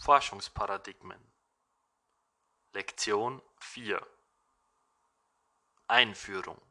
Forschungsparadigmen 0.00 1.20
Lektion 2.72 3.42
4 3.58 4.00
Einführung 5.88 6.62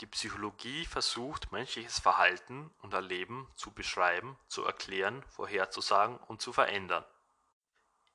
Die 0.00 0.06
Psychologie 0.08 0.84
versucht 0.84 1.52
menschliches 1.52 2.00
Verhalten 2.00 2.74
und 2.82 2.92
Erleben 2.92 3.48
zu 3.54 3.70
beschreiben, 3.70 4.36
zu 4.48 4.64
erklären, 4.64 5.22
vorherzusagen 5.28 6.18
und 6.18 6.42
zu 6.42 6.52
verändern. 6.52 7.04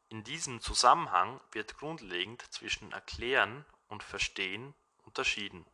In 0.10 0.26
diesem 0.26 0.60
Zusammenhang 0.60 1.40
wird 1.54 1.78
grundlegend 1.78 2.42
zwischen 2.54 2.92
Erklären 2.92 3.66
und 3.88 4.04
Verstehen 4.04 4.76
unterschieden. 5.06 5.66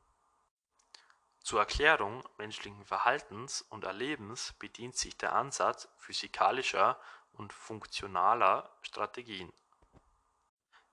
Zur 1.42 1.60
Erklärung 1.60 2.24
menschlichen 2.38 2.86
Verhaltens 2.86 3.64
und 3.64 3.84
Erlebens 3.84 4.54
bedient 4.60 4.96
sich 4.96 5.18
der 5.18 5.34
Ansatz 5.34 5.90
physikalischer 5.98 6.98
und 7.34 7.54
funktionaler 7.54 8.70
Strategien. 8.82 9.52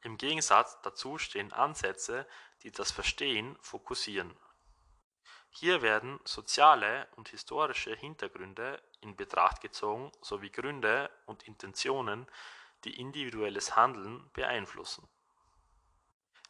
Im 0.03 0.17
Gegensatz 0.17 0.81
dazu 0.83 1.19
stehen 1.19 1.53
Ansätze, 1.53 2.27
die 2.63 2.73
das 2.73 2.91
Verstehen 2.91 3.57
fokussieren. 3.61 4.35
Hier 5.51 5.83
werden 5.83 6.21
soziale 6.25 7.09
und 7.17 7.29
historische 7.29 7.95
Hintergründe 7.95 8.83
in 9.01 9.17
Betracht 9.17 9.61
gezogen 9.61 10.11
sowie 10.23 10.51
Gründe 10.51 11.11
und 11.27 11.43
Intentionen, 11.43 12.27
die 12.85 12.99
individuelles 12.99 13.77
Handeln 13.77 14.31
beeinflussen 14.33 15.09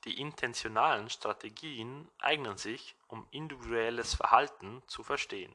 die 0.05 0.19
intentionalen 0.19 1.11
Strategien 1.11 2.11
eignen 2.19 2.57
sich, 2.57 2.97
um 3.09 3.27
individuelles 3.31 4.15
Verhalten 4.15 4.83
zu 4.87 5.03
verstehen. 5.03 5.55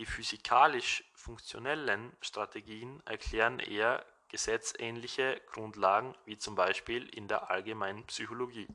Die 0.00 0.06
physikalisch-funktionellen 0.06 2.16
Strategien 2.22 3.02
erklären 3.04 3.58
eher 3.58 4.02
gesetzähnliche 4.28 5.42
Grundlagen 5.52 6.16
wie 6.24 6.38
zum 6.38 6.54
Beispiel 6.54 7.06
in 7.10 7.28
der 7.28 7.50
allgemeinen 7.50 8.06
Psychologie. 8.06 8.66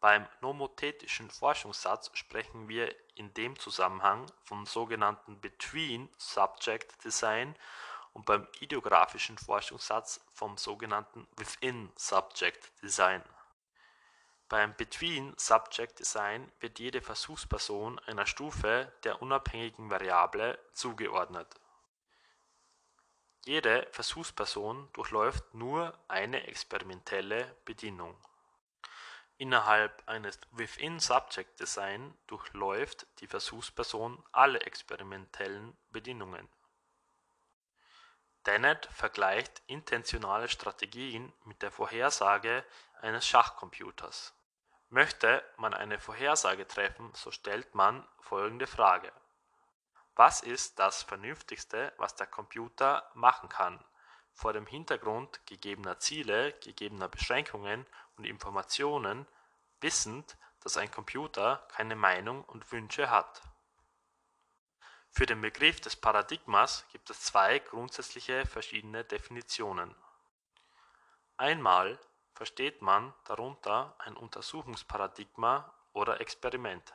Beim 0.00 0.26
nomothetischen 0.40 1.28
Forschungssatz 1.28 2.10
sprechen 2.14 2.70
wir 2.70 2.94
in 3.16 3.34
dem 3.34 3.58
Zusammenhang 3.58 4.24
vom 4.44 4.64
sogenannten 4.64 5.42
Between-Subject 5.42 7.04
Design 7.04 7.54
und 8.14 8.24
beim 8.24 8.48
ideographischen 8.60 9.36
Forschungssatz 9.36 10.24
vom 10.32 10.56
sogenannten 10.56 11.28
Within-Subject 11.36 12.72
Design 12.82 13.22
beim 14.48 14.74
Between-Subject-Design 14.76 16.52
wird 16.60 16.78
jede 16.78 17.00
Versuchsperson 17.00 17.98
einer 18.00 18.26
Stufe 18.26 18.92
der 19.02 19.22
unabhängigen 19.22 19.90
Variable 19.90 20.58
zugeordnet. 20.72 21.48
Jede 23.46 23.86
Versuchsperson 23.90 24.88
durchläuft 24.92 25.54
nur 25.54 25.98
eine 26.08 26.46
experimentelle 26.46 27.56
Bedingung. 27.64 28.16
Innerhalb 29.36 30.06
eines 30.08 30.38
Within-Subject-Design 30.52 32.16
durchläuft 32.26 33.06
die 33.20 33.26
Versuchsperson 33.26 34.22
alle 34.32 34.60
experimentellen 34.60 35.76
Bedingungen. 35.90 36.48
Dennett 38.46 38.86
vergleicht 38.92 39.62
intentionale 39.66 40.48
Strategien 40.48 41.32
mit 41.44 41.62
der 41.62 41.70
Vorhersage 41.70 42.64
eines 43.04 43.26
Schachcomputers. 43.26 44.34
Möchte 44.88 45.44
man 45.56 45.74
eine 45.74 46.00
Vorhersage 46.00 46.66
treffen, 46.66 47.12
so 47.14 47.30
stellt 47.30 47.74
man 47.74 48.06
folgende 48.20 48.66
Frage: 48.66 49.12
Was 50.16 50.42
ist 50.42 50.78
das 50.78 51.02
Vernünftigste, 51.02 51.92
was 51.98 52.14
der 52.16 52.26
Computer 52.26 53.08
machen 53.14 53.48
kann, 53.48 53.84
vor 54.32 54.52
dem 54.52 54.66
Hintergrund 54.66 55.44
gegebener 55.46 55.98
Ziele, 56.00 56.52
gegebener 56.54 57.08
Beschränkungen 57.08 57.86
und 58.16 58.24
Informationen, 58.24 59.26
wissend, 59.80 60.36
dass 60.60 60.76
ein 60.76 60.90
Computer 60.90 61.66
keine 61.68 61.94
Meinung 61.94 62.44
und 62.44 62.72
Wünsche 62.72 63.10
hat 63.10 63.42
für 65.16 65.26
den 65.26 65.40
Begriff 65.40 65.80
des 65.80 65.94
Paradigmas 65.94 66.84
gibt 66.90 67.08
es 67.08 67.20
zwei 67.20 67.60
grundsätzliche 67.60 68.46
verschiedene 68.46 69.04
Definitionen. 69.04 69.94
Einmal 71.36 72.00
versteht 72.34 72.82
man 72.82 73.14
darunter 73.24 73.94
ein 73.98 74.16
Untersuchungsparadigma 74.16 75.72
oder 75.92 76.20
Experiment. 76.20 76.92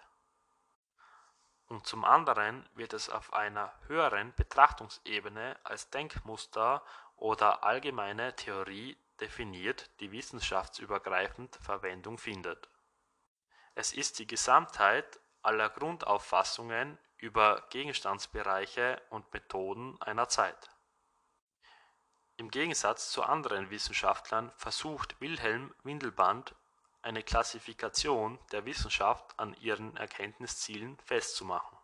Und 1.67 1.85
zum 1.85 2.03
anderen 2.03 2.67
wird 2.73 2.93
es 2.93 3.09
auf 3.09 3.33
einer 3.33 3.71
höheren 3.87 4.33
Betrachtungsebene 4.35 5.55
als 5.63 5.89
Denkmuster 5.89 6.83
oder 7.15 7.63
allgemeine 7.63 8.35
Theorie 8.35 8.97
definiert, 9.19 9.89
die 9.99 10.11
wissenschaftsübergreifend 10.11 11.55
Verwendung 11.57 12.17
findet. 12.17 12.69
Es 13.75 13.93
ist 13.93 14.19
die 14.19 14.27
Gesamtheit 14.27 15.19
aller 15.41 15.69
Grundauffassungen 15.69 16.97
über 17.17 17.65
Gegenstandsbereiche 17.69 19.01
und 19.09 19.31
Methoden 19.33 20.01
einer 20.01 20.27
Zeit. 20.27 20.69
Im 22.39 22.49
Gegensatz 22.51 23.11
zu 23.11 23.23
anderen 23.23 23.69
Wissenschaftlern 23.69 24.49
versucht 24.55 25.19
Wilhelm 25.19 25.75
Windelband 25.83 26.55
eine 27.01 27.21
Klassifikation 27.21 28.39
der 28.53 28.63
Wissenschaft 28.63 29.37
an 29.37 29.57
ihren 29.59 29.97
Erkenntniszielen 29.97 30.97
festzumachen. 31.03 31.77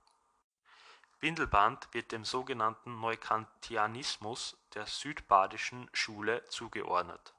Windelband 1.20 1.94
wird 1.94 2.14
dem 2.14 2.24
sogenannten 2.24 3.02
Neukantianismus 3.02 4.56
der 4.76 4.86
südbadischen 4.86 5.90
Schule 5.92 6.46
zugeordnet. 6.46 7.34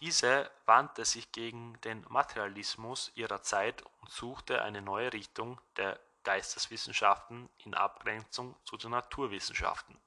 Diese 0.00 0.50
wandte 0.66 1.06
sich 1.06 1.32
gegen 1.32 1.80
den 1.80 2.04
Materialismus 2.10 3.10
ihrer 3.14 3.40
Zeit 3.40 3.82
und 4.02 4.10
suchte 4.10 4.60
eine 4.60 4.82
neue 4.82 5.14
Richtung 5.14 5.58
der 5.78 5.98
Geisteswissenschaften 6.24 7.48
in 7.64 7.72
Abgrenzung 7.72 8.54
zu 8.64 8.76
den 8.76 8.90
Naturwissenschaften. 8.90 9.98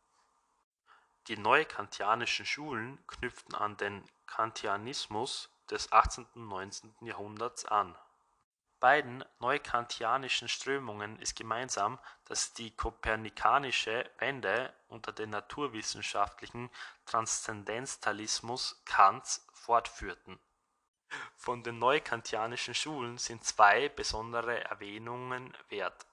Die 1.28 1.38
neukantianischen 1.38 2.46
Schulen 2.46 2.98
knüpften 3.08 3.56
an 3.56 3.78
den 3.78 4.04
Kantianismus 4.26 5.50
des 5.70 5.92
18. 5.92 6.26
und 6.36 6.48
19. 6.48 6.94
Jahrhunderts 7.02 7.66
an. 7.66 7.96
Beiden 8.80 9.24
neukantianischen 9.40 10.48
Strömungen 10.48 11.20
ist 11.20 11.36
gemeinsam, 11.36 12.00
dass 12.26 12.54
die 12.54 12.76
kopernikanische 12.76 14.10
Wende 14.18 14.74
unter 14.88 15.12
den 15.12 15.30
naturwissenschaftlichen 15.30 16.72
Transzendentalismus 17.06 18.82
Kants 18.86 19.48
fortführten 19.54 20.40
von 21.36 21.64
den 21.64 21.80
neukantianischen 21.80 22.74
Schulen 22.74 23.18
sind 23.18 23.44
zwei 23.44 23.90
besondere 23.90 24.64
Erwähnungen 24.64 25.56
wert. 25.70 26.06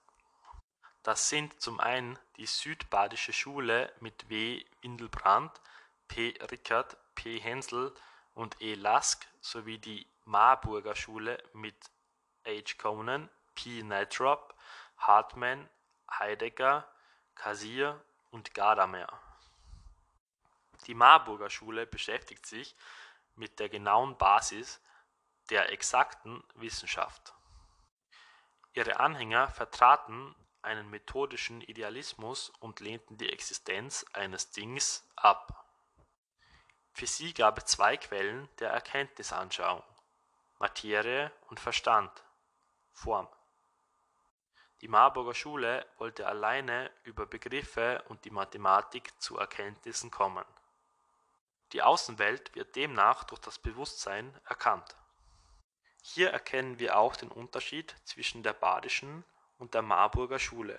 Das 1.09 1.31
sind 1.31 1.59
zum 1.59 1.81
einen 1.81 2.19
die 2.37 2.45
Südbadische 2.45 3.33
Schule 3.33 3.91
mit 4.01 4.29
W. 4.29 4.63
Windelbrand, 4.83 5.59
P. 6.07 6.35
Rickert, 6.51 6.99
P. 7.15 7.41
Hensel 7.41 7.95
und 8.35 8.61
E. 8.61 8.75
Lask 8.75 9.27
sowie 9.41 9.79
die 9.79 10.07
Marburger 10.27 10.95
Schule 10.95 11.43
mit 11.55 11.75
H. 12.47 12.75
Conan, 12.77 13.31
P. 13.55 13.83
Nitrop, 13.83 14.55
Hartmann, 14.99 15.67
Heidegger, 16.11 16.87
Kassir 17.35 17.99
und 18.31 18.53
Gadamer. 18.53 19.09
Die 20.87 20.95
Marburger 20.95 21.49
Schule 21.49 21.87
beschäftigt 21.87 22.45
sich 22.45 22.77
mit 23.35 23.59
der 23.61 23.71
genauen 23.71 24.19
Basis 24.19 24.79
der 25.49 25.73
exakten 25.73 26.45
Wissenschaft. 26.57 27.33
Ihre 28.75 29.01
Anhänger 29.01 29.49
vertraten 29.49 30.35
einen 30.69 30.89
methodischen 30.89 31.61
Idealismus 31.63 32.51
und 32.61 32.79
lehnten 32.79 33.17
die 33.17 33.33
Existenz 33.33 34.07
eines 34.13 34.51
Dings 34.51 35.05
ab. 35.17 35.67
Für 36.93 37.09
sie 37.09 37.35
gab 37.35 37.59
es 37.59 37.65
zwei 37.67 37.97
Quellen 37.97 38.49
der 38.61 38.71
Erkenntnisanschauung: 38.71 39.83
Materie 40.61 41.33
und 41.49 41.59
Verstand 41.59 42.13
(Form). 42.93 43.29
Die 44.81 44.89
Marburger 44.89 45.35
Schule 45.35 45.85
wollte 45.99 46.29
alleine 46.29 46.93
über 47.03 47.27
Begriffe 47.27 48.05
und 48.09 48.25
die 48.25 48.31
Mathematik 48.31 49.21
zu 49.21 49.37
Erkenntnissen 49.39 50.13
kommen. 50.13 50.45
Die 51.73 51.83
Außenwelt 51.83 52.55
wird 52.55 52.77
demnach 52.77 53.25
durch 53.25 53.41
das 53.41 53.59
Bewusstsein 53.59 54.33
erkannt 54.45 54.97
hier 56.03 56.31
erkennen 56.31 56.79
wir 56.79 56.99
auch 56.99 57.17
den 57.17 57.29
Unterschied 57.29 57.95
zwischen 58.05 58.43
der 58.43 58.55
Badischen 58.55 59.25
und 59.59 59.75
der 59.75 59.83
Marburger 59.83 60.39
Schule. 60.39 60.79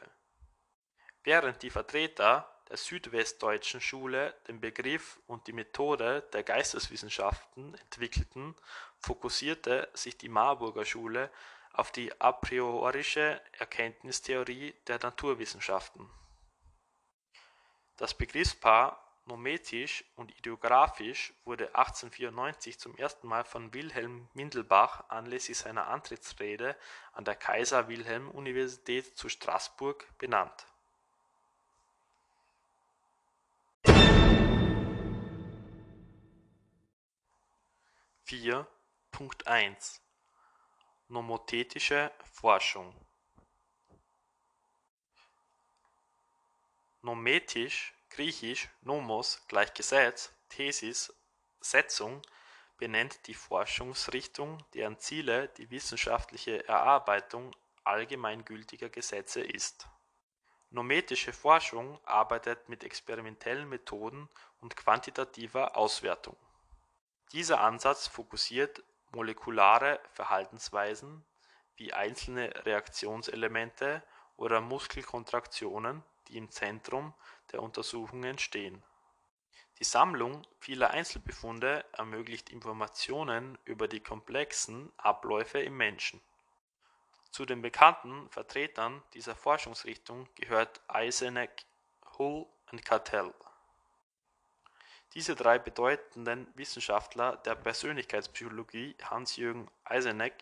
Während 1.24 1.62
die 1.62 1.70
Vertreter 1.70 2.50
der 2.70 2.78
südwestdeutschen 2.78 3.82
Schule 3.82 4.34
den 4.48 4.62
Begriff 4.62 5.20
und 5.28 5.48
die 5.48 5.54
Methode 5.54 6.22
der 6.34 6.44
Geisteswissenschaften 6.44 7.76
entwickelten, 7.76 8.56
fokussierte 9.00 9.90
sich 9.94 10.18
die 10.18 10.30
Marburger 10.30 10.86
Schule 10.86 11.32
auf 11.74 11.92
die 11.92 12.20
a 12.20 12.32
priorische 12.32 13.42
Erkenntnistheorie 13.54 14.76
der 14.88 15.00
Naturwissenschaften. 15.00 16.10
Das 17.98 18.14
Begriffspaar 18.14 19.09
Nometisch 19.30 20.04
und 20.16 20.36
ideographisch 20.40 21.34
wurde 21.46 21.68
1894 21.76 22.80
zum 22.80 22.98
ersten 22.98 23.28
Mal 23.28 23.44
von 23.44 23.72
Wilhelm 23.76 24.28
Mindelbach 24.34 25.08
anlässlich 25.10 25.56
seiner 25.56 25.88
Antrittsrede 25.88 26.76
an 27.14 27.26
der 27.26 27.36
Kaiser-Wilhelm-Universität 27.36 29.16
zu 29.16 29.30
Straßburg 29.30 30.08
benannt. 30.18 30.66
Vier 38.24 38.66
Punkt 39.12 39.46
eins 39.46 40.02
Nomothetische 41.08 42.12
Forschung 42.34 42.96
Nometisch 47.04 47.94
griechisch 48.10 48.70
nomos 48.82 49.42
gleich 49.48 49.74
Gesetz, 49.74 50.32
Thesis 50.50 51.14
Setzung 51.62 52.22
benennt 52.78 53.28
die 53.28 53.34
Forschungsrichtung, 53.34 54.64
deren 54.74 54.98
Ziele 54.98 55.50
die 55.50 55.70
wissenschaftliche 55.70 56.68
Erarbeitung 56.68 57.52
allgemeingültiger 57.84 58.90
Gesetze 58.90 59.42
ist. 59.42 59.88
Nometische 60.72 61.34
Forschung 61.34 62.00
arbeitet 62.06 62.70
mit 62.70 62.84
experimentellen 62.84 63.68
Methoden 63.68 64.30
und 64.62 64.76
quantitativer 64.76 65.76
Auswertung. 65.76 66.38
Dieser 67.32 67.62
Ansatz 67.62 68.08
fokussiert 68.08 68.84
molekulare 69.12 70.00
Verhaltensweisen 70.14 71.26
wie 71.76 71.94
einzelne 71.94 72.54
Reaktionselemente 72.66 74.04
oder 74.38 74.62
Muskelkontraktionen 74.62 76.04
die 76.30 76.38
im 76.38 76.50
Zentrum 76.50 77.14
der 77.52 77.62
Untersuchungen 77.62 78.38
stehen. 78.38 78.82
Die 79.80 79.84
Sammlung 79.84 80.46
vieler 80.60 80.92
Einzelbefunde 80.92 81.86
ermöglicht 81.94 82.50
Informationen 82.50 83.58
über 83.66 83.88
die 83.88 84.02
komplexen 84.02 84.92
Abläufe 84.98 85.60
im 85.60 85.78
Menschen. 85.78 86.22
Zu 87.32 87.46
den 87.46 87.62
bekannten 87.62 88.30
Vertretern 88.30 89.02
dieser 89.14 89.36
Forschungsrichtung 89.36 90.28
gehört 90.36 90.82
Eysenck, 90.88 91.52
Hull 92.18 92.46
und 92.72 92.84
Cattell. 92.84 93.34
Diese 95.14 95.36
drei 95.36 95.58
bedeutenden 95.58 96.48
Wissenschaftler 96.56 97.38
der 97.38 97.56
Persönlichkeitspsychologie 97.56 98.96
Hans-Jürgen 99.02 99.70
Eysenck, 99.86 100.34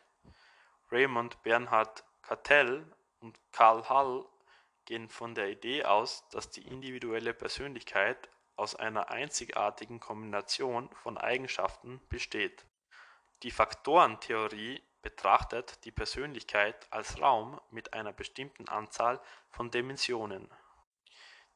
Raymond 0.91 1.41
Bernhard 1.43 2.03
Cattell 2.21 2.85
und 3.19 3.39
Karl 3.51 3.87
Hall 3.87 4.25
gehen 4.87 5.09
von 5.09 5.35
der 5.35 5.49
Idee 5.49 5.83
aus, 5.83 6.27
dass 6.29 6.49
die 6.49 6.65
individuelle 6.65 7.35
Persönlichkeit 7.35 8.29
aus 8.55 8.73
einer 8.73 9.11
einzigartigen 9.11 9.99
Kombination 9.99 10.89
von 11.03 11.19
Eigenschaften 11.19 12.01
besteht. 12.09 12.65
Die 13.43 13.51
Faktorentheorie 13.51 14.81
betrachtet 15.03 15.85
die 15.85 15.91
Persönlichkeit 15.91 16.87
als 16.91 17.21
Raum 17.21 17.61
mit 17.69 17.93
einer 17.93 18.13
bestimmten 18.13 18.67
Anzahl 18.67 19.21
von 19.51 19.69
Dimensionen. 19.69 20.49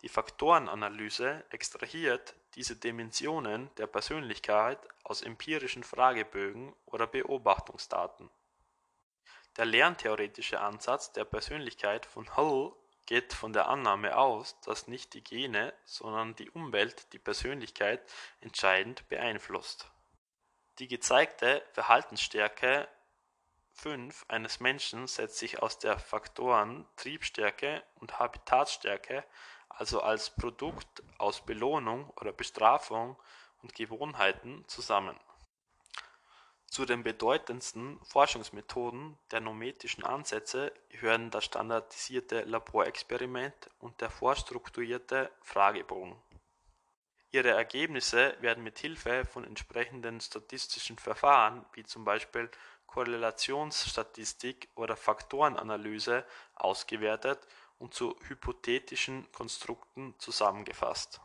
Die 0.03 0.09
Faktorenanalyse 0.09 1.43
extrahiert 1.49 2.35
diese 2.55 2.75
Dimensionen 2.75 3.73
der 3.75 3.87
Persönlichkeit 3.87 4.79
aus 5.03 5.21
empirischen 5.21 5.83
Fragebögen 5.83 6.75
oder 6.85 7.07
Beobachtungsdaten. 7.07 8.29
Der 9.57 9.65
lerntheoretische 9.65 10.59
Ansatz 10.59 11.11
der 11.11 11.25
Persönlichkeit 11.25 12.05
von 12.05 12.35
Hull 12.35 12.73
geht 13.05 13.33
von 13.33 13.53
der 13.53 13.67
Annahme 13.67 14.17
aus, 14.17 14.59
dass 14.61 14.87
nicht 14.87 15.13
die 15.13 15.23
Gene, 15.23 15.73
sondern 15.83 16.35
die 16.35 16.49
Umwelt 16.49 17.11
die 17.13 17.19
Persönlichkeit 17.19 18.01
entscheidend 18.39 19.07
beeinflusst. 19.09 19.91
Die 20.79 20.87
gezeigte 20.87 21.63
Verhaltensstärke 21.73 22.87
5 23.73 24.25
eines 24.27 24.59
Menschen 24.59 25.07
setzt 25.07 25.37
sich 25.37 25.61
aus 25.61 25.79
der 25.79 25.99
Faktoren 25.99 26.87
Triebstärke 26.95 27.83
und 27.95 28.19
Habitatstärke, 28.19 29.23
also 29.69 30.01
als 30.01 30.35
Produkt 30.35 31.03
aus 31.17 31.45
Belohnung 31.45 32.09
oder 32.17 32.31
Bestrafung 32.31 33.17
und 33.61 33.73
Gewohnheiten 33.73 34.63
zusammen 34.67 35.19
zu 36.71 36.85
den 36.85 37.03
bedeutendsten 37.03 37.99
Forschungsmethoden 38.05 39.17
der 39.29 39.41
nometischen 39.41 40.05
Ansätze 40.05 40.71
gehören 40.87 41.29
das 41.29 41.43
standardisierte 41.43 42.43
Laborexperiment 42.43 43.69
und 43.79 43.99
der 43.99 44.09
vorstrukturierte 44.09 45.29
Fragebogen. 45.41 46.15
Ihre 47.31 47.49
Ergebnisse 47.49 48.37
werden 48.39 48.63
mit 48.63 48.79
Hilfe 48.79 49.25
von 49.25 49.43
entsprechenden 49.43 50.21
statistischen 50.21 50.97
Verfahren 50.97 51.65
wie 51.73 51.83
zum 51.83 52.05
Beispiel 52.05 52.49
Korrelationsstatistik 52.87 54.69
oder 54.75 54.95
Faktorenanalyse 54.95 56.25
ausgewertet 56.55 57.45
und 57.79 57.93
zu 57.93 58.15
hypothetischen 58.29 59.29
Konstrukten 59.33 60.15
zusammengefasst. 60.19 61.19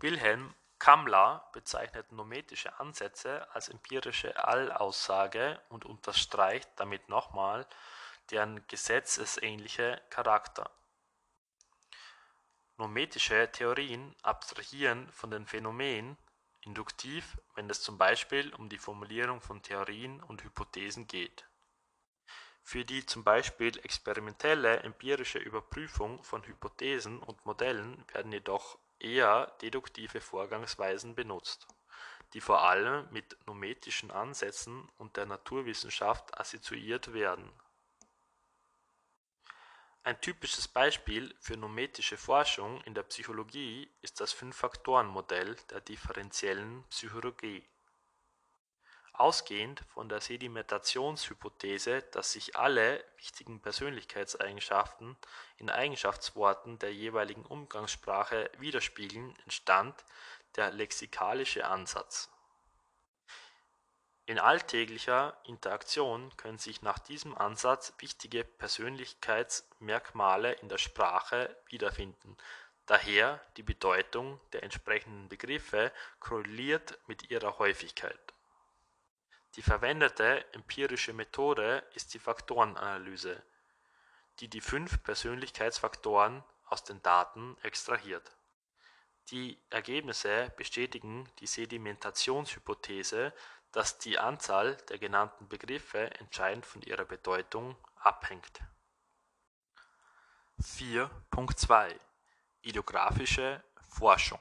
Wilhelm 0.00 0.54
Kamler 0.84 1.48
bezeichnet 1.54 2.12
nometische 2.12 2.78
Ansätze 2.78 3.50
als 3.54 3.70
empirische 3.70 4.36
Allaussage 4.44 5.58
und 5.70 5.86
unterstreicht 5.86 6.68
damit 6.76 7.08
nochmal 7.08 7.66
deren 8.30 8.66
gesetzesähnliche 8.68 10.02
Charakter. 10.10 10.70
Nometische 12.76 13.50
Theorien 13.50 14.14
abstrahieren 14.20 15.10
von 15.10 15.30
den 15.30 15.46
Phänomenen 15.46 16.18
induktiv, 16.60 17.38
wenn 17.54 17.70
es 17.70 17.80
zum 17.80 17.96
Beispiel 17.96 18.52
um 18.52 18.68
die 18.68 18.76
Formulierung 18.76 19.40
von 19.40 19.62
Theorien 19.62 20.22
und 20.22 20.44
Hypothesen 20.44 21.06
geht. 21.06 21.46
Für 22.62 22.84
die 22.84 23.06
zum 23.06 23.24
Beispiel 23.24 23.74
experimentelle 23.78 24.80
empirische 24.80 25.38
Überprüfung 25.38 26.22
von 26.22 26.42
Hypothesen 26.46 27.20
und 27.20 27.46
Modellen 27.46 28.04
werden 28.12 28.32
jedoch 28.32 28.78
eher 28.98 29.46
deduktive 29.62 30.20
Vorgangsweisen 30.20 31.14
benutzt, 31.14 31.66
die 32.32 32.40
vor 32.40 32.62
allem 32.62 33.06
mit 33.10 33.36
nometischen 33.46 34.10
Ansätzen 34.10 34.88
und 34.98 35.16
der 35.16 35.26
Naturwissenschaft 35.26 36.38
assoziiert 36.38 37.12
werden. 37.12 37.50
Ein 40.02 40.20
typisches 40.20 40.68
Beispiel 40.68 41.34
für 41.40 41.56
nometische 41.56 42.18
Forschung 42.18 42.82
in 42.82 42.92
der 42.92 43.04
Psychologie 43.04 43.90
ist 44.02 44.20
das 44.20 44.32
Fünf-Faktoren-Modell 44.32 45.56
der 45.70 45.80
differenziellen 45.80 46.84
Psychologie 46.90 47.66
Ausgehend 49.16 49.80
von 49.94 50.08
der 50.08 50.20
Sedimentationshypothese, 50.20 52.02
dass 52.10 52.32
sich 52.32 52.56
alle 52.56 53.04
wichtigen 53.16 53.60
Persönlichkeitseigenschaften 53.60 55.16
in 55.56 55.70
Eigenschaftsworten 55.70 56.80
der 56.80 56.92
jeweiligen 56.92 57.46
Umgangssprache 57.46 58.50
widerspiegeln, 58.58 59.36
entstand 59.44 60.04
der 60.56 60.72
lexikalische 60.72 61.64
Ansatz. 61.64 62.28
In 64.26 64.40
alltäglicher 64.40 65.38
Interaktion 65.44 66.36
können 66.36 66.58
sich 66.58 66.82
nach 66.82 66.98
diesem 66.98 67.38
Ansatz 67.38 67.92
wichtige 67.98 68.42
Persönlichkeitsmerkmale 68.42 70.54
in 70.54 70.68
der 70.68 70.78
Sprache 70.78 71.56
wiederfinden, 71.68 72.36
daher 72.86 73.40
die 73.58 73.62
Bedeutung 73.62 74.40
der 74.52 74.64
entsprechenden 74.64 75.28
Begriffe 75.28 75.92
korreliert 76.18 76.98
mit 77.06 77.30
ihrer 77.30 77.60
Häufigkeit 77.60 78.33
die 79.56 79.62
verwendete 79.62 80.44
empirische 80.52 81.12
Methode 81.12 81.84
ist 81.94 82.14
die 82.14 82.18
Faktorenanalyse, 82.18 83.42
die 84.40 84.48
die 84.48 84.60
fünf 84.60 85.02
Persönlichkeitsfaktoren 85.02 86.42
aus 86.66 86.82
den 86.82 87.00
Daten 87.02 87.56
extrahiert. 87.62 88.36
Die 89.30 89.58
Ergebnisse 89.70 90.52
bestätigen 90.56 91.30
die 91.38 91.46
Sedimentationshypothese, 91.46 93.32
dass 93.70 93.98
die 93.98 94.18
Anzahl 94.18 94.76
der 94.88 94.98
genannten 94.98 95.48
Begriffe 95.48 96.10
entscheidend 96.18 96.66
von 96.66 96.82
ihrer 96.82 97.04
Bedeutung 97.04 97.76
abhängt. 97.96 98.60
4.2 100.60 101.98
Ideographische 102.62 103.62
Forschung 103.88 104.40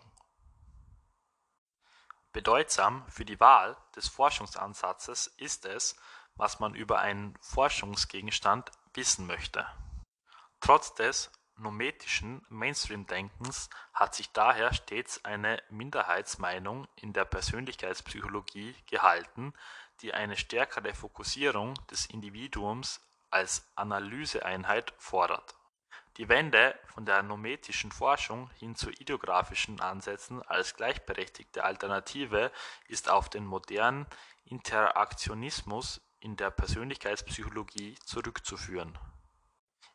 Bedeutsam 2.34 3.06
für 3.10 3.26
die 3.26 3.40
Wahl 3.40 3.78
des 3.96 4.08
Forschungsansatzes 4.08 5.28
ist 5.38 5.66
es, 5.66 5.96
was 6.36 6.60
man 6.60 6.74
über 6.74 7.00
einen 7.00 7.38
Forschungsgegenstand 7.42 8.72
wissen 8.96 9.28
möchte. 9.28 9.68
Trotz 10.60 10.96
des 10.96 11.32
nometischen 11.58 12.44
Mainstream-Denkens 12.50 13.70
hat 13.94 14.16
sich 14.16 14.32
daher 14.32 14.74
stets 14.74 15.24
eine 15.24 15.62
Minderheitsmeinung 15.70 16.88
in 16.96 17.14
der 17.14 17.26
Persönlichkeitspsychologie 17.26 18.76
gehalten, 18.90 19.54
die 20.02 20.16
eine 20.16 20.36
stärkere 20.36 20.96
Fokussierung 20.96 21.76
des 21.92 22.08
Individuums 22.08 23.00
als 23.30 23.72
Analyseeinheit 23.76 24.94
fordert. 24.98 25.54
Die 26.18 26.30
Wende 26.30 26.80
von 26.86 27.08
der 27.08 27.24
nometischen 27.24 27.92
Forschung 27.92 28.52
hin 28.60 28.76
zu 28.76 28.92
ideographischen 28.92 29.80
Ansätzen 29.82 30.44
als 30.44 30.76
gleichberechtigte 30.76 31.64
Alternative 31.64 32.52
ist 32.88 33.10
auf 33.10 33.30
den 33.30 33.46
modernen 33.46 34.06
Interaktionismus 34.46 36.02
in 36.20 36.36
der 36.38 36.52
Persönlichkeitspsychologie 36.52 37.96
zurückzuführen. 38.06 38.98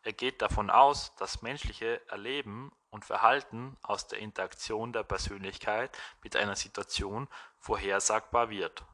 Er 0.03 0.13
geht 0.13 0.43
davon 0.43 0.71
aus, 0.71 1.15
dass 1.17 1.43
menschliche 1.43 2.01
Erleben 2.09 2.73
und 2.91 3.05
Verhalten 3.05 3.77
aus 3.83 4.09
der 4.09 4.19
Interaktion 4.19 4.93
der 4.93 5.05
Persönlichkeit 5.05 5.97
mit 6.23 6.35
einer 6.35 6.57
Situation 6.57 7.29
vorhersagbar 7.59 8.51
wird. 8.51 8.85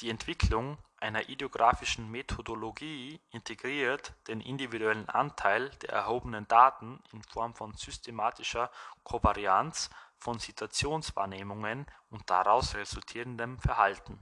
Die 0.00 0.10
Entwicklung 0.10 0.78
einer 0.98 1.28
ideographischen 1.28 2.10
Methodologie 2.10 3.20
integriert 3.30 4.12
den 4.26 4.40
individuellen 4.40 5.08
Anteil 5.08 5.70
der 5.82 5.90
erhobenen 5.90 6.48
Daten 6.48 7.02
in 7.12 7.22
Form 7.22 7.54
von 7.54 7.74
systematischer 7.74 8.70
Kovarianz 9.04 9.90
von 10.16 10.38
Situationswahrnehmungen 10.38 11.86
und 12.10 12.28
daraus 12.28 12.74
resultierendem 12.74 13.58
Verhalten. 13.60 14.18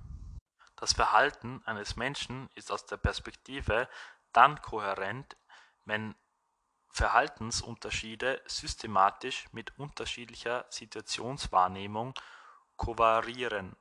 Das 0.77 0.93
Verhalten 0.93 1.63
eines 1.65 1.97
Menschen 1.97 2.51
ist 2.55 2.73
aus 2.73 2.85
der 2.85 2.97
Perspektive 2.97 3.89
dann 4.33 4.61
kohärent, 4.61 5.37
wenn 5.85 6.15
Verhaltensunterschiede 6.89 8.43
systematisch 8.47 9.47
mit 9.53 9.79
unterschiedlicher 9.79 10.67
Situationswahrnehmung 10.69 12.13
kovarieren 12.77 13.77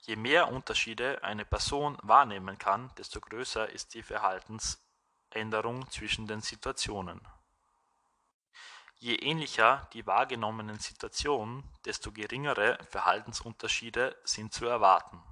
Je 0.00 0.16
mehr 0.16 0.50
Unterschiede 0.50 1.22
eine 1.22 1.44
Person 1.44 1.98
wahrnehmen 2.02 2.58
kann, 2.58 2.90
desto 2.96 3.20
größer 3.20 3.68
ist 3.68 3.94
die 3.94 4.02
Verhaltensänderung 4.02 5.90
zwischen 5.90 6.26
den 6.26 6.40
Situationen. 6.40 7.20
Je 8.96 9.14
ähnlicher 9.14 9.88
die 9.92 10.06
wahrgenommenen 10.06 10.78
Situationen, 10.78 11.64
desto 11.84 12.12
geringere 12.12 12.78
Verhaltensunterschiede 12.90 14.16
sind 14.24 14.52
zu 14.52 14.66
erwarten. 14.66 15.22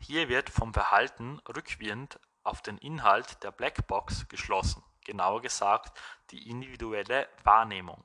Hier 0.00 0.28
wird 0.28 0.50
vom 0.50 0.72
Verhalten 0.72 1.40
rückwirkend 1.40 2.20
auf 2.44 2.62
den 2.62 2.78
Inhalt 2.78 3.42
der 3.42 3.50
Blackbox 3.50 4.28
geschlossen, 4.28 4.82
genauer 5.04 5.42
gesagt 5.42 5.98
die 6.30 6.48
individuelle 6.48 7.28
Wahrnehmung. 7.42 8.04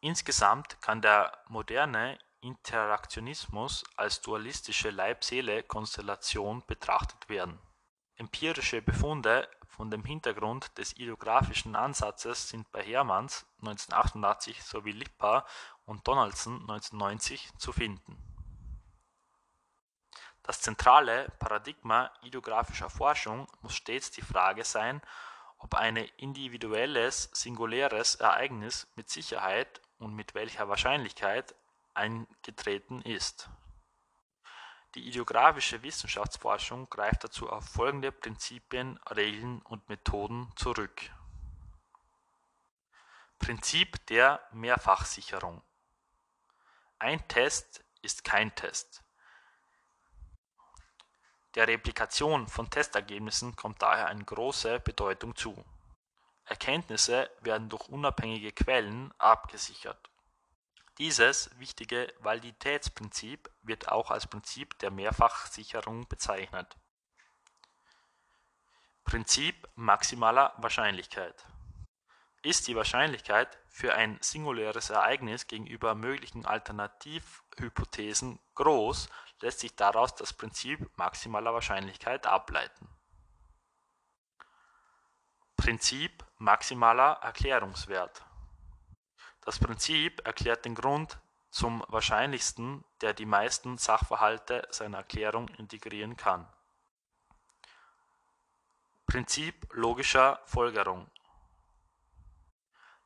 Insgesamt 0.00 0.82
kann 0.82 1.00
der 1.00 1.38
moderne 1.48 2.18
Interaktionismus 2.42 3.84
als 3.96 4.20
dualistische 4.20 4.90
Leib-Seele-Konstellation 4.90 6.64
betrachtet 6.66 7.28
werden. 7.28 7.58
Empirische 8.16 8.82
Befunde 8.82 9.48
von 9.68 9.90
dem 9.90 10.04
Hintergrund 10.04 10.76
des 10.76 10.92
idiographischen 10.92 11.76
Ansatzes 11.76 12.48
sind 12.48 12.70
bei 12.72 12.82
Hermanns 12.82 13.46
(1988) 13.60 14.62
sowie 14.62 14.92
Lippa 14.92 15.46
und 15.86 16.06
Donaldson 16.06 16.60
(1990) 16.62 17.50
zu 17.58 17.72
finden. 17.72 18.18
Das 20.42 20.60
zentrale 20.60 21.30
Paradigma 21.38 22.10
idiographischer 22.22 22.90
Forschung 22.90 23.46
muss 23.60 23.76
stets 23.76 24.10
die 24.10 24.22
Frage 24.22 24.64
sein, 24.64 25.00
ob 25.58 25.74
ein 25.74 25.96
individuelles 25.96 27.30
singuläres 27.32 28.16
Ereignis 28.16 28.88
mit 28.96 29.08
Sicherheit 29.08 29.80
und 29.98 30.14
mit 30.14 30.34
welcher 30.34 30.68
Wahrscheinlichkeit 30.68 31.54
eingetreten 31.94 33.02
ist. 33.02 33.48
Die 34.94 35.08
ideographische 35.08 35.82
Wissenschaftsforschung 35.82 36.90
greift 36.90 37.24
dazu 37.24 37.48
auf 37.48 37.64
folgende 37.64 38.12
Prinzipien, 38.12 38.98
Regeln 39.08 39.62
und 39.62 39.88
Methoden 39.88 40.52
zurück. 40.56 41.10
Prinzip 43.38 44.04
der 44.06 44.46
Mehrfachsicherung 44.52 45.62
Ein 46.98 47.26
Test 47.26 47.82
ist 48.02 48.22
kein 48.22 48.54
Test. 48.54 49.02
Der 51.54 51.68
Replikation 51.68 52.46
von 52.46 52.68
Testergebnissen 52.68 53.56
kommt 53.56 53.80
daher 53.80 54.08
eine 54.08 54.24
große 54.24 54.80
Bedeutung 54.80 55.34
zu. 55.34 55.64
Erkenntnisse 56.44 57.30
werden 57.40 57.68
durch 57.68 57.88
unabhängige 57.88 58.52
Quellen 58.52 59.12
abgesichert 59.18 60.11
dieses 61.02 61.50
wichtige 61.58 62.14
Validitätsprinzip 62.20 63.50
wird 63.62 63.88
auch 63.88 64.12
als 64.12 64.28
Prinzip 64.28 64.78
der 64.78 64.92
Mehrfachsicherung 64.92 66.06
bezeichnet. 66.06 66.76
Prinzip 69.02 69.68
maximaler 69.74 70.54
Wahrscheinlichkeit 70.58 71.44
Ist 72.42 72.68
die 72.68 72.76
Wahrscheinlichkeit 72.76 73.58
für 73.68 73.96
ein 73.96 74.16
singuläres 74.20 74.90
Ereignis 74.90 75.48
gegenüber 75.48 75.96
möglichen 75.96 76.46
Alternativhypothesen 76.46 78.38
groß, 78.54 79.08
lässt 79.40 79.58
sich 79.58 79.74
daraus 79.74 80.14
das 80.14 80.32
Prinzip 80.32 80.88
maximaler 80.96 81.52
Wahrscheinlichkeit 81.52 82.28
ableiten. 82.28 82.88
Prinzip 85.56 86.24
maximaler 86.38 87.18
Erklärungswert 87.22 88.22
das 89.44 89.58
Prinzip 89.58 90.24
erklärt 90.24 90.64
den 90.64 90.74
Grund 90.74 91.18
zum 91.50 91.84
Wahrscheinlichsten, 91.88 92.84
der 93.00 93.12
die 93.12 93.26
meisten 93.26 93.76
Sachverhalte 93.76 94.66
seiner 94.70 94.98
Erklärung 94.98 95.48
integrieren 95.48 96.16
kann. 96.16 96.48
Prinzip 99.06 99.68
logischer 99.72 100.40
Folgerung 100.46 101.10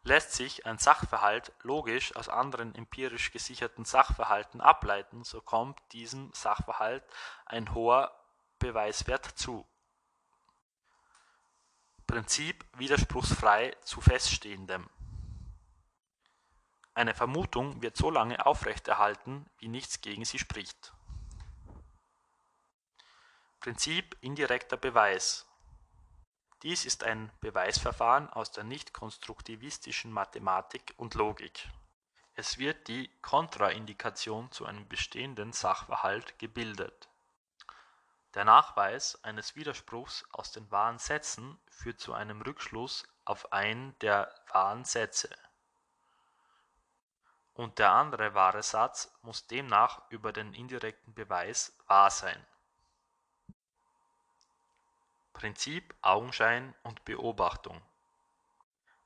Lässt 0.04 0.34
sich 0.34 0.64
ein 0.66 0.78
Sachverhalt 0.78 1.52
logisch 1.62 2.14
aus 2.14 2.28
anderen 2.28 2.76
empirisch 2.76 3.32
gesicherten 3.32 3.84
Sachverhalten 3.84 4.60
ableiten, 4.60 5.24
so 5.24 5.40
kommt 5.40 5.80
diesem 5.90 6.32
Sachverhalt 6.32 7.02
ein 7.44 7.74
hoher 7.74 8.16
Beweiswert 8.60 9.24
zu. 9.24 9.66
Prinzip 12.06 12.64
widerspruchsfrei 12.76 13.74
zu 13.82 14.00
Feststehendem 14.00 14.88
eine 16.96 17.14
Vermutung 17.14 17.82
wird 17.82 17.96
so 17.96 18.10
lange 18.10 18.46
aufrechterhalten, 18.46 19.44
wie 19.58 19.68
nichts 19.68 20.00
gegen 20.00 20.24
sie 20.24 20.38
spricht. 20.38 20.94
Prinzip 23.60 24.16
indirekter 24.22 24.78
Beweis 24.78 25.46
Dies 26.62 26.86
ist 26.86 27.04
ein 27.04 27.30
Beweisverfahren 27.40 28.30
aus 28.30 28.50
der 28.50 28.64
nicht-konstruktivistischen 28.64 30.10
Mathematik 30.10 30.94
und 30.96 31.14
Logik. 31.14 31.68
Es 32.34 32.56
wird 32.56 32.88
die 32.88 33.10
Kontraindikation 33.20 34.50
zu 34.50 34.64
einem 34.64 34.88
bestehenden 34.88 35.52
Sachverhalt 35.52 36.38
gebildet. 36.38 37.10
Der 38.34 38.46
Nachweis 38.46 39.22
eines 39.22 39.54
Widerspruchs 39.54 40.24
aus 40.32 40.50
den 40.50 40.70
wahren 40.70 40.98
Sätzen 40.98 41.58
führt 41.70 42.00
zu 42.00 42.14
einem 42.14 42.40
Rückschluss 42.40 43.04
auf 43.26 43.52
einen 43.52 43.98
der 43.98 44.34
wahren 44.50 44.84
Sätze 44.84 45.28
und 47.56 47.78
der 47.78 47.92
andere 47.92 48.34
wahre 48.34 48.62
Satz 48.62 49.10
muss 49.22 49.46
demnach 49.46 50.02
über 50.10 50.32
den 50.32 50.52
indirekten 50.52 51.14
Beweis 51.14 51.72
wahr 51.86 52.10
sein. 52.10 52.46
Prinzip 55.32 55.94
Augenschein 56.02 56.74
und 56.82 57.04
Beobachtung 57.04 57.80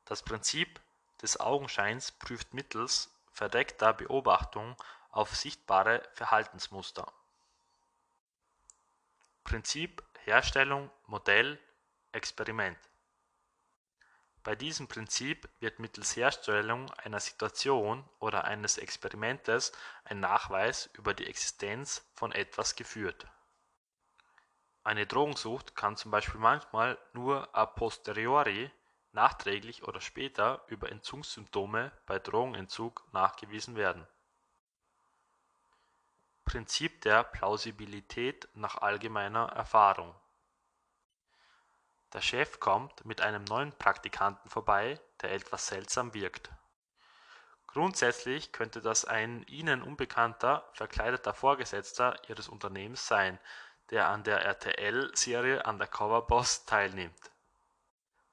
Das 0.05 0.23
Prinzip 0.23 0.81
des 1.23 1.39
Augenscheins 1.39 2.13
prüft 2.13 2.53
mittels 2.55 3.11
verdeckter 3.33 3.93
Beobachtung 3.93 4.77
auf 5.13 5.35
sichtbare 5.37 6.03
Verhaltensmuster. 6.13 7.13
Prinzip 9.45 10.03
Herstellung 10.25 10.91
Modell 11.07 11.59
Experiment 12.13 12.79
bei 14.43 14.55
diesem 14.55 14.89
Prinzip 14.89 15.49
wird 15.61 15.79
mittels 15.79 16.17
Herstellung 16.17 16.91
einer 16.95 17.21
Situation 17.21 18.09
oder 18.19 18.45
eines 18.45 18.79
Experimentes 18.79 19.73
ein 20.05 20.21
Nachweis 20.21 20.89
über 20.95 21.13
die 21.13 21.27
Existenz 21.27 22.05
von 22.15 22.33
etwas 22.33 22.75
geführt. 22.75 23.27
Eine 24.83 25.07
Drogensucht 25.07 25.77
kann 25.77 25.97
zum 25.97 26.11
Beispiel 26.11 26.41
manchmal 26.41 26.99
nur 27.13 27.55
a 27.55 27.67
posteriori 27.67 28.71
(nachträglich 29.13 29.83
oder 29.83 30.01
später) 30.01 30.65
über 30.69 30.91
Entzugssymptome 30.91 31.93
bei 32.07 32.19
Drogenentzug 32.19 33.05
nachgewiesen 33.13 33.77
werden. 33.77 34.07
Prinzip 36.47 37.03
der 37.03 37.25
Plausibilität 37.25 38.49
nach 38.55 38.79
allgemeiner 38.79 39.49
Erfahrung 39.49 40.15
der 42.13 42.21
Chef 42.21 42.59
kommt 42.61 43.05
mit 43.05 43.21
einem 43.21 43.45
neuen 43.45 43.73
Praktikanten 43.73 44.51
vorbei, 44.51 45.01
der 45.23 45.33
etwas 45.33 45.67
seltsam 45.67 46.13
wirkt. 46.15 46.51
Grundsätzlich 47.69 48.51
könnte 48.51 48.81
das 48.81 49.05
ein 49.05 49.45
ihnen 49.45 49.83
unbekannter, 49.83 50.69
verkleideter 50.73 51.35
Vorgesetzter 51.35 52.17
ihres 52.29 52.49
Unternehmens 52.49 53.07
sein, 53.07 53.39
der 53.91 54.09
an 54.09 54.25
der 54.25 54.45
RTL-Serie 54.45 55.63
Undercover 55.63 56.23
Boss 56.23 56.65
teilnimmt. 56.65 57.31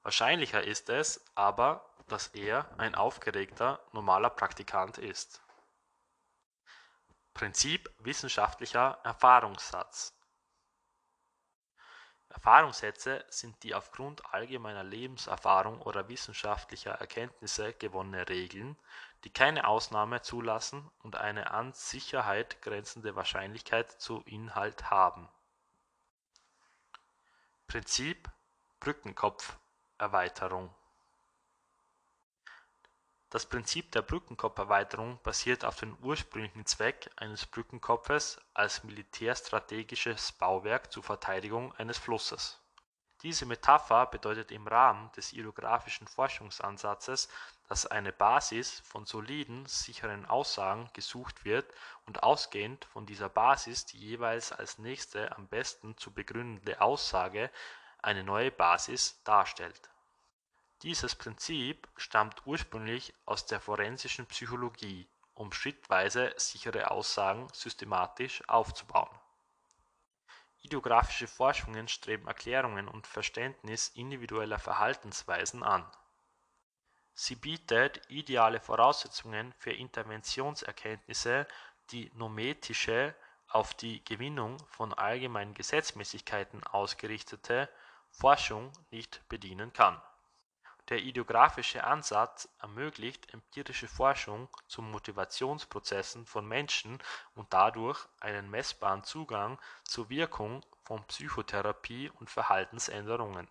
Wahrscheinlicher 0.02 0.64
ist 0.64 0.88
es 0.88 1.24
aber, 1.36 1.88
dass 2.08 2.28
er 2.28 2.66
ein 2.78 2.94
aufgeregter, 2.94 3.80
normaler 3.92 4.30
Praktikant 4.30 4.98
ist. 4.98 5.40
Prinzip 7.34 7.88
wissenschaftlicher 8.00 8.98
Erfahrungssatz 9.04 10.17
Erfahrungssätze 12.38 13.24
sind 13.30 13.64
die 13.64 13.74
aufgrund 13.74 14.32
allgemeiner 14.32 14.84
Lebenserfahrung 14.84 15.82
oder 15.82 16.08
wissenschaftlicher 16.08 16.92
Erkenntnisse 16.92 17.72
gewonnene 17.72 18.28
Regeln, 18.28 18.76
die 19.24 19.30
keine 19.30 19.66
Ausnahme 19.66 20.22
zulassen 20.22 20.88
und 21.02 21.16
eine 21.16 21.50
an 21.50 21.72
Sicherheit 21.72 22.62
grenzende 22.62 23.16
Wahrscheinlichkeit 23.16 23.90
zu 23.90 24.22
Inhalt 24.24 24.88
haben. 24.88 25.28
Prinzip 27.66 28.30
Brückenkopferweiterung 28.78 30.72
Das 33.30 33.44
Prinzip 33.44 33.92
der 33.92 34.00
Brückenkopferweiterung 34.00 35.20
basiert 35.22 35.62
auf 35.64 35.76
dem 35.76 35.98
ursprünglichen 35.98 36.64
Zweck 36.64 37.10
eines 37.16 37.44
Brückenkopfes 37.44 38.40
als 38.54 38.84
militärstrategisches 38.84 40.32
Bauwerk 40.32 40.90
zur 40.90 41.02
Verteidigung 41.02 41.74
eines 41.74 41.98
Flusses. 41.98 42.58
Diese 43.22 43.44
Metapher 43.44 44.06
bedeutet 44.06 44.50
im 44.50 44.66
Rahmen 44.66 45.12
des 45.12 45.34
ideographischen 45.34 46.06
Forschungsansatzes, 46.06 47.28
dass 47.68 47.84
eine 47.84 48.12
Basis 48.12 48.80
von 48.80 49.04
soliden, 49.04 49.66
sicheren 49.66 50.24
Aussagen 50.24 50.88
gesucht 50.94 51.44
wird 51.44 51.70
und 52.06 52.22
ausgehend 52.22 52.86
von 52.86 53.04
dieser 53.04 53.28
Basis 53.28 53.84
die 53.84 53.98
jeweils 53.98 54.52
als 54.52 54.78
nächste 54.78 55.36
am 55.36 55.48
besten 55.48 55.98
zu 55.98 56.14
begründende 56.14 56.80
Aussage 56.80 57.50
eine 57.98 58.24
neue 58.24 58.52
Basis 58.52 59.22
darstellt. 59.24 59.90
Dieses 60.82 61.16
Prinzip 61.16 61.88
stammt 61.96 62.46
ursprünglich 62.46 63.12
aus 63.24 63.46
der 63.46 63.60
forensischen 63.60 64.26
Psychologie, 64.26 65.08
um 65.34 65.52
schrittweise 65.52 66.32
sichere 66.36 66.90
Aussagen 66.92 67.48
systematisch 67.52 68.48
aufzubauen. 68.48 69.10
Ideographische 70.62 71.26
Forschungen 71.26 71.88
streben 71.88 72.28
Erklärungen 72.28 72.86
und 72.86 73.08
Verständnis 73.08 73.88
individueller 73.94 74.58
Verhaltensweisen 74.60 75.64
an. 75.64 75.84
Sie 77.14 77.34
bietet 77.34 78.00
ideale 78.08 78.60
Voraussetzungen 78.60 79.52
für 79.58 79.72
Interventionserkenntnisse, 79.72 81.48
die 81.90 82.10
nometische, 82.14 83.16
auf 83.48 83.74
die 83.74 84.04
Gewinnung 84.04 84.58
von 84.68 84.94
allgemeinen 84.94 85.54
Gesetzmäßigkeiten 85.54 86.62
ausgerichtete 86.64 87.68
Forschung 88.10 88.70
nicht 88.90 89.26
bedienen 89.28 89.72
kann. 89.72 90.00
Der 90.88 91.00
ideographische 91.00 91.84
Ansatz 91.84 92.48
ermöglicht 92.60 93.34
empirische 93.34 93.88
Forschung 93.88 94.48
zu 94.68 94.80
Motivationsprozessen 94.80 96.24
von 96.24 96.48
Menschen 96.48 96.98
und 97.34 97.52
dadurch 97.52 98.06
einen 98.20 98.48
messbaren 98.48 99.04
Zugang 99.04 99.58
zur 99.84 100.08
Wirkung 100.08 100.64
von 100.84 101.04
Psychotherapie 101.04 102.10
und 102.18 102.30
Verhaltensänderungen. 102.30 103.48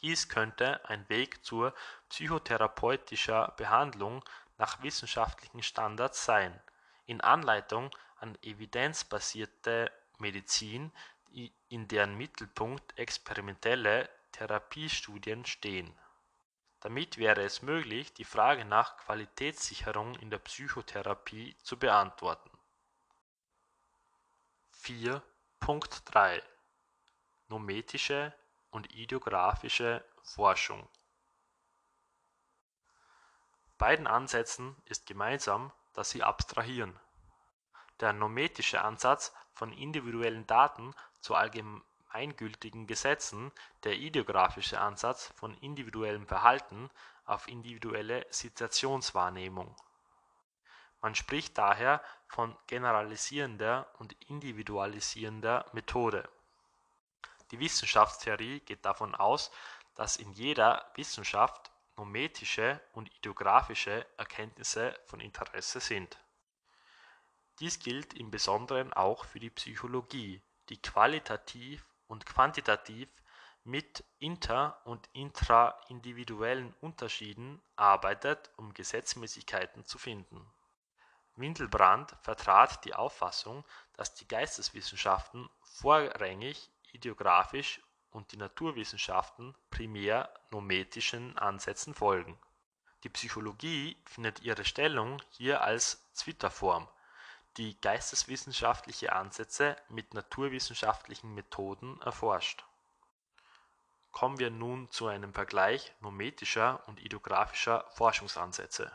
Dies 0.00 0.30
könnte 0.30 0.82
ein 0.88 1.06
Weg 1.10 1.44
zur 1.44 1.74
psychotherapeutischer 2.08 3.52
Behandlung 3.58 4.24
nach 4.56 4.82
wissenschaftlichen 4.82 5.62
Standards 5.62 6.24
sein, 6.24 6.58
in 7.04 7.20
Anleitung 7.20 7.90
an 8.16 8.38
evidenzbasierte 8.42 9.92
Medizin, 10.16 10.90
in 11.68 11.86
deren 11.88 12.16
Mittelpunkt 12.16 12.98
experimentelle 12.98 14.08
Therapiestudien 14.32 15.44
stehen. 15.44 15.94
Damit 16.80 17.18
wäre 17.18 17.42
es 17.42 17.60
möglich, 17.60 18.14
die 18.14 18.24
Frage 18.24 18.64
nach 18.64 18.96
Qualitätssicherung 18.96 20.14
in 20.16 20.30
der 20.30 20.38
Psychotherapie 20.38 21.56
zu 21.58 21.78
beantworten. 21.78 22.50
4.3 24.82 26.42
Nometische 27.48 28.34
und 28.70 28.94
ideographische 28.94 30.04
Forschung 30.22 30.88
Beiden 33.76 34.06
Ansätzen 34.06 34.76
ist 34.84 35.06
gemeinsam, 35.06 35.72
dass 35.94 36.10
sie 36.10 36.22
abstrahieren. 36.22 36.98
Der 38.00 38.12
nometische 38.12 38.82
Ansatz 38.82 39.34
von 39.52 39.72
individuellen 39.72 40.46
Daten 40.46 40.94
zu 41.20 41.34
allgemeingültigen 41.34 41.89
Gesetzen, 42.86 43.52
der 43.84 43.94
ideographische 43.94 44.80
Ansatz 44.80 45.32
von 45.36 45.54
individuellem 45.58 46.26
Verhalten 46.26 46.90
auf 47.24 47.48
individuelle 47.48 48.26
Situationswahrnehmung. 48.30 49.74
Man 51.00 51.14
spricht 51.14 51.56
daher 51.56 52.02
von 52.26 52.56
generalisierender 52.66 53.88
und 53.98 54.12
individualisierender 54.28 55.66
Methode. 55.72 56.28
Die 57.50 57.58
Wissenschaftstheorie 57.58 58.60
geht 58.60 58.84
davon 58.84 59.14
aus, 59.14 59.50
dass 59.94 60.16
in 60.16 60.32
jeder 60.32 60.90
Wissenschaft 60.94 61.70
nometische 61.96 62.80
und 62.92 63.14
ideographische 63.16 64.06
Erkenntnisse 64.16 64.98
von 65.06 65.20
Interesse 65.20 65.80
sind. 65.80 66.18
Dies 67.58 67.78
gilt 67.78 68.14
im 68.14 68.30
Besonderen 68.30 68.92
auch 68.92 69.24
für 69.24 69.40
die 69.40 69.50
Psychologie, 69.50 70.42
die 70.70 70.80
qualitativ 70.80 71.84
und 72.10 72.26
quantitativ 72.26 73.08
mit 73.62 74.04
inter- 74.18 74.80
und 74.84 75.08
intraindividuellen 75.12 76.74
Unterschieden 76.80 77.62
arbeitet, 77.76 78.50
um 78.56 78.74
Gesetzmäßigkeiten 78.74 79.84
zu 79.84 79.96
finden. 79.96 80.44
Windelbrand 81.36 82.16
vertrat 82.22 82.84
die 82.84 82.94
Auffassung, 82.94 83.64
dass 83.94 84.14
die 84.14 84.26
Geisteswissenschaften 84.26 85.48
vorrangig 85.62 86.70
ideographisch 86.92 87.80
und 88.10 88.32
die 88.32 88.38
Naturwissenschaften 88.38 89.54
primär 89.70 90.34
nometischen 90.50 91.38
Ansätzen 91.38 91.94
folgen. 91.94 92.36
Die 93.04 93.08
Psychologie 93.08 93.96
findet 94.04 94.40
ihre 94.40 94.64
Stellung 94.64 95.22
hier 95.30 95.62
als 95.62 96.12
Zwitterform 96.12 96.88
die 97.56 97.80
geisteswissenschaftliche 97.80 99.12
Ansätze 99.12 99.76
mit 99.88 100.14
naturwissenschaftlichen 100.14 101.34
Methoden 101.34 102.00
erforscht. 102.02 102.64
Kommen 104.12 104.38
wir 104.38 104.50
nun 104.50 104.90
zu 104.90 105.06
einem 105.06 105.32
Vergleich 105.32 105.92
nometischer 106.00 106.82
und 106.88 107.00
ideographischer 107.00 107.88
Forschungsansätze. 107.90 108.90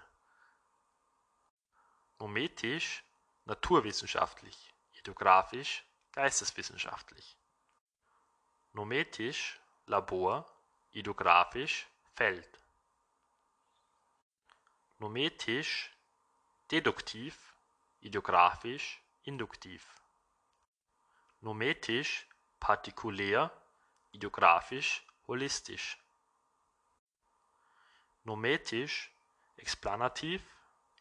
Nometisch 2.19 3.03
naturwissenschaftlich, 3.45 4.73
ideographisch 4.93 5.83
geisteswissenschaftlich. 6.13 7.37
Nometisch 8.73 9.59
Labor, 9.85 10.49
ideographisch 10.91 11.87
Feld. 12.15 12.59
Nometisch 14.97 15.91
deduktiv 16.71 17.54
ideographisch 18.05 19.01
induktiv, 19.23 19.83
nometisch 21.41 22.27
partikulär, 22.59 23.49
ideographisch 24.11 25.03
holistisch, 25.27 25.97
nometisch 28.23 29.11
explanativ, 29.57 30.43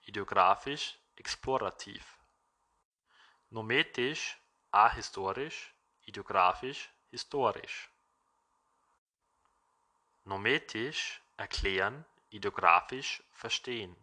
ideographisch 0.07 0.99
explorativ, 1.17 2.19
nometisch 3.51 4.39
ahistorisch, 4.71 5.75
ideographisch 6.07 6.91
historisch, 7.11 7.91
nometisch 10.25 11.21
erklären, 11.37 12.07
ideographisch 12.31 13.23
verstehen 13.31 13.95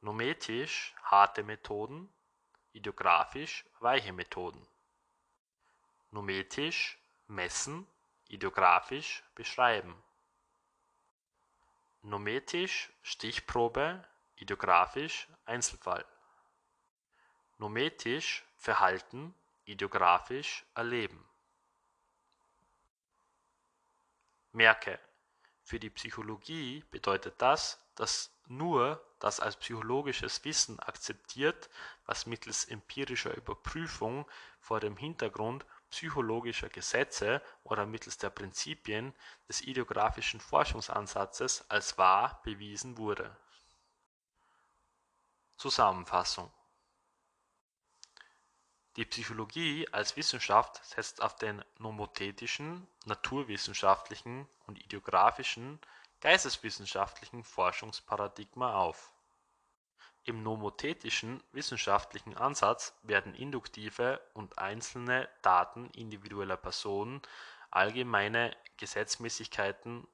nometisch 0.00 0.94
harte 1.02 1.42
Methoden, 1.42 2.12
ideographisch 2.72 3.64
weiche 3.80 4.12
Methoden. 4.12 4.66
Nometisch 6.10 6.98
messen, 7.26 7.86
ideographisch 8.28 9.22
beschreiben. 9.34 9.94
Nometisch 12.02 12.90
Stichprobe, 13.02 14.06
ideographisch 14.36 15.28
Einzelfall. 15.44 16.04
Nometisch 17.58 18.44
Verhalten, 18.56 19.34
ideographisch 19.64 20.64
erleben. 20.74 21.28
Merke, 24.52 24.98
für 25.62 25.78
die 25.78 25.90
Psychologie 25.90 26.84
bedeutet 26.90 27.34
das, 27.42 27.78
dass 27.94 28.32
nur 28.46 29.04
das 29.18 29.40
als 29.40 29.56
psychologisches 29.56 30.44
Wissen 30.44 30.78
akzeptiert, 30.80 31.68
was 32.06 32.26
mittels 32.26 32.64
empirischer 32.64 33.36
Überprüfung 33.36 34.26
vor 34.60 34.80
dem 34.80 34.96
Hintergrund 34.96 35.66
psychologischer 35.90 36.68
Gesetze 36.68 37.42
oder 37.64 37.86
mittels 37.86 38.18
der 38.18 38.30
Prinzipien 38.30 39.14
des 39.48 39.62
idiographischen 39.62 40.40
Forschungsansatzes 40.40 41.68
als 41.70 41.98
wahr 41.98 42.40
bewiesen 42.44 42.98
wurde. 42.98 43.36
Zusammenfassung 45.56 46.52
Die 48.96 49.04
Psychologie 49.04 49.88
als 49.92 50.16
Wissenschaft 50.16 50.84
setzt 50.84 51.22
auf 51.22 51.36
den 51.36 51.64
nomothetischen, 51.78 52.86
naturwissenschaftlichen 53.06 54.48
und 54.66 54.78
idiographischen, 54.78 55.80
geisteswissenschaftlichen 56.20 57.44
Forschungsparadigma 57.44 58.74
auf 58.74 59.12
im 60.28 60.42
nomothetischen 60.42 61.42
wissenschaftlichen 61.52 62.36
Ansatz 62.36 62.92
werden 63.02 63.34
induktive 63.34 64.20
und 64.34 64.58
einzelne 64.58 65.26
Daten 65.40 65.88
individueller 65.92 66.58
Personen, 66.58 67.22
allgemeine 67.70 68.54
Gesetzmäßigkeiten 68.76 70.06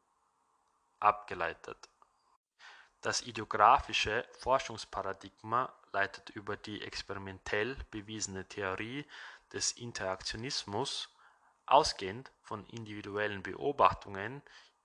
abgeleitet. 1.00 1.88
Das 3.00 3.22
ideographische 3.22 4.24
Forschungsparadigma 4.38 5.74
leitet 5.92 6.30
über 6.30 6.56
die 6.56 6.82
experimentell 6.82 7.76
bewiesene 7.90 8.46
Theorie 8.46 9.04
des 9.52 9.72
Interaktionismus 9.72 11.08
ausgehend 11.66 12.30
von 12.40 12.64
individuellen 12.66 13.42
Beobachtungen 13.42 14.42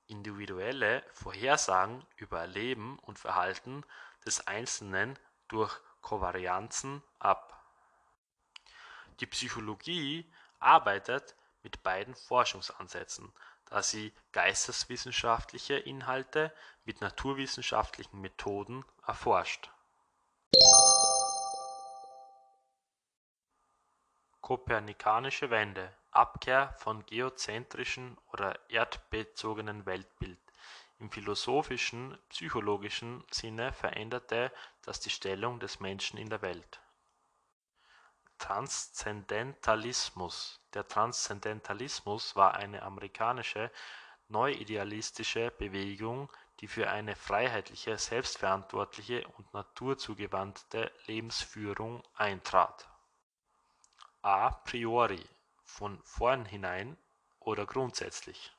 individuelle 0.10 1.04
Vorhersagen 1.14 2.06
über 2.18 2.48
Leben 2.48 3.00
und 3.00 3.20
Verhalten 3.20 3.84
des 4.26 4.48
Einzelnen 4.48 5.18
durch 5.48 5.80
Kovarianzen 6.02 7.04
ab. 7.20 7.56
Die 9.20 9.28
Psychologie 9.28 10.30
arbeitet 10.60 11.36
mit 11.64 11.84
beiden 11.84 12.16
Forschungsansätzen, 12.16 13.32
da 13.66 13.84
sie 13.84 14.14
geisteswissenschaftliche 14.32 15.76
Inhalte 15.76 16.54
mit 16.86 17.02
naturwissenschaftlichen 17.02 18.20
Methoden 18.22 18.86
erforscht. 19.06 19.70
Kopernikanische 24.42 25.50
Wende 25.52 25.94
Abkehr 26.12 26.74
von 26.78 27.06
geozentrischen 27.06 28.18
oder 28.32 28.58
erdbezogenen 28.70 29.86
Weltbild 29.86 30.40
im 31.00 31.10
philosophischen, 31.10 32.18
psychologischen 32.30 33.24
Sinne 33.32 33.72
veränderte 33.72 34.52
das 34.82 35.00
die 35.00 35.10
Stellung 35.10 35.60
des 35.60 35.80
Menschen 35.80 36.20
in 36.20 36.30
der 36.30 36.42
Welt. 36.42 36.82
Transzendentalismus 38.38 40.60
Der 40.74 40.86
Transzendentalismus 40.88 42.36
war 42.36 42.56
eine 42.56 42.84
amerikanische 42.84 43.72
neuidealistische 44.28 45.52
Bewegung, 45.52 46.30
die 46.60 46.68
für 46.68 46.90
eine 46.90 47.16
freiheitliche, 47.16 47.98
selbstverantwortliche 47.98 49.26
und 49.38 49.54
naturzugewandte 49.54 50.92
Lebensführung 51.08 52.04
eintrat. 52.16 52.90
A 54.22 54.52
priori 54.52 55.26
von 55.70 56.02
vornhinein 56.04 56.98
oder 57.40 57.66
grundsätzlich. 57.66 58.56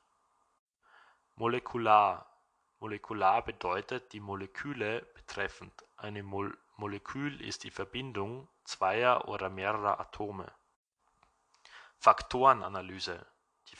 Molekular 1.35 2.31
Molekular 2.81 3.45
bedeutet 3.45 4.11
die 4.11 4.19
Moleküle 4.19 5.03
betreffend, 5.13 5.85
eine 5.97 6.23
Molekül 6.23 7.39
ist 7.39 7.63
die 7.63 7.69
Verbindung 7.69 8.47
zweier 8.63 9.27
oder 9.27 9.51
mehrerer 9.51 9.99
Atome. 9.99 10.51
Faktorenanalyse 11.99 13.23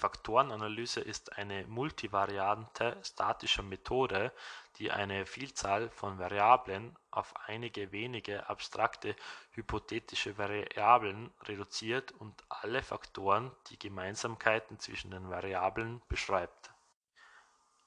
Faktorenanalyse 0.02 1.00
ist 1.00 1.38
eine 1.38 1.64
multivariante 1.68 2.98
statische 3.04 3.62
Methode, 3.62 4.34
die 4.78 4.90
eine 4.90 5.28
Vielzahl 5.28 5.92
von 5.92 6.18
Variablen 6.18 6.96
auf 7.12 7.36
einige 7.46 7.92
wenige 7.92 8.50
abstrakte 8.50 9.16
hypothetische 9.52 10.40
Variablen 10.40 11.30
reduziert 11.44 12.14
und 12.14 12.34
alle 12.50 12.82
Faktoren, 12.82 13.52
die 13.70 13.78
Gemeinsamkeiten 13.78 14.80
zwischen 14.80 15.12
den 15.12 15.30
Variablen 15.30 16.02
beschreibt. 16.10 16.72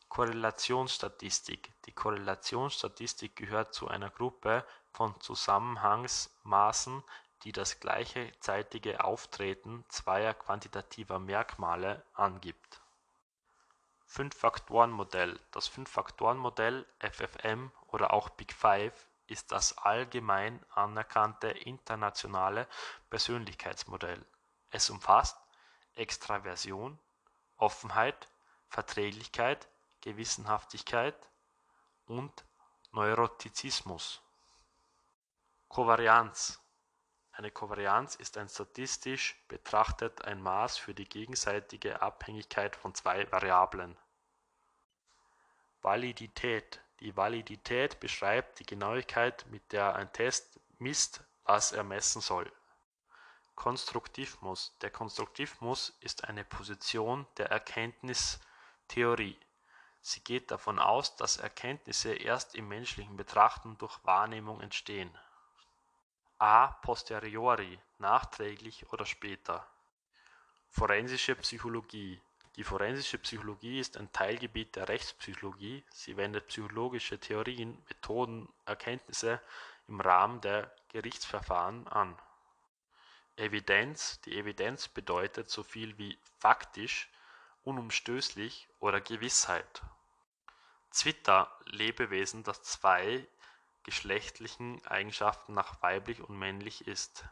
Korrelationsstatistik. 0.09 1.73
Die 1.87 1.93
Korrelationsstatistik 1.93 3.35
gehört 3.35 3.75
zu 3.75 3.89
einer 3.89 4.11
Gruppe 4.11 4.65
von 4.93 5.21
Zusammenhangsmaßen, 5.21 7.03
die 7.45 7.53
das 7.53 7.81
gleichzeitige 7.81 9.05
Auftreten 9.05 9.85
zweier 9.89 10.35
quantitativer 10.35 11.19
Merkmale 11.19 12.03
angibt. 12.15 12.81
Fünf-Faktoren-Modell 14.07 15.39
Das 15.51 15.69
Fünf-Faktoren-Modell 15.69 16.87
(FFM) 17.01 17.71
oder 17.89 18.13
auch 18.13 18.31
Big 18.31 18.53
Five 18.53 18.95
ist 19.27 19.53
das 19.53 19.79
allgemein 19.79 20.65
anerkannte 20.71 21.49
internationale 21.49 22.67
Persönlichkeitsmodell. 23.11 24.25
Es 24.71 24.91
umfasst 24.91 25.39
Extraversion, 25.95 26.99
Offenheit, 27.57 28.29
Verträglichkeit 28.69 29.69
Gewissenhaftigkeit 30.05 31.17
und 32.05 32.45
Neurotizismus. 32.93 34.21
Kovarianz 35.69 36.61
Eine 37.37 37.51
Kovarianz 37.51 38.15
ist 38.15 38.39
ein 38.39 38.49
statistisch 38.49 39.37
betrachtet 39.49 40.25
ein 40.25 40.41
Maß 40.41 40.77
für 40.79 40.95
die 40.95 41.09
gegenseitige 41.09 42.01
Abhängigkeit 42.01 42.77
von 42.77 42.95
zwei 42.95 43.31
Variablen. 43.33 43.97
Validität 45.83 46.81
Die 47.01 47.17
Validität 47.17 47.99
beschreibt 47.99 48.61
die 48.61 48.67
Genauigkeit, 48.67 49.45
mit 49.51 49.73
der 49.73 49.97
ein 49.97 50.13
Test 50.13 50.61
misst, 50.79 51.25
was 51.43 51.73
er 51.73 51.83
messen 51.83 52.21
soll. 52.21 52.51
Konstruktivismus 53.57 54.77
Der 54.81 54.91
Konstruktivismus 54.91 55.97
ist 56.01 56.25
eine 56.25 56.45
Position 56.45 57.27
der 57.37 57.51
Erkenntnistheorie 57.51 59.39
Sie 60.07 60.21
geht 60.21 60.51
davon 60.51 60.79
aus, 60.79 61.17
dass 61.17 61.39
Erkenntnisse 61.39 62.13
erst 62.13 62.55
im 62.55 62.69
menschlichen 62.69 63.17
Betrachten 63.17 63.79
durch 63.79 64.05
Wahrnehmung 64.05 64.61
entstehen. 64.61 65.11
A 66.39 66.67
posteriori 66.83 67.79
(nachträglich 67.99 68.93
oder 68.93 69.07
später). 69.07 69.67
Forensische 70.69 71.37
Psychologie 71.37 72.21
Die 72.57 72.65
forensische 72.65 73.19
Psychologie 73.19 73.79
ist 73.79 73.97
ein 73.97 74.13
Teilgebiet 74.13 74.77
der 74.77 74.89
Rechtspsychologie, 74.89 75.85
sie 75.91 76.17
wendet 76.17 76.49
psychologische 76.49 77.19
Theorien, 77.19 77.83
Methoden, 77.89 78.53
Erkenntnisse 78.67 79.41
im 79.89 80.01
Rahmen 80.01 80.41
der 80.41 80.75
Gerichtsverfahren 80.89 81.87
an. 81.89 82.19
Evidenz 83.37 84.21
Die 84.23 84.37
Evidenz 84.37 84.89
bedeutet 84.89 85.51
so 85.51 85.63
viel 85.63 85.99
wie 85.99 86.19
faktisch, 86.39 87.09
unumstößlich 87.63 88.69
oder 88.81 89.01
Gewissheit 89.01 89.83
Zwitter, 90.95 91.51
Lebewesen, 91.65 92.45
das 92.45 92.63
zwei 92.63 93.27
geschlechtlichen 93.85 94.85
Eigenschaften 94.87 95.55
nach 95.55 95.81
weiblich 95.83 96.21
und 96.21 96.39
männlich 96.39 96.87
ist 96.87 97.25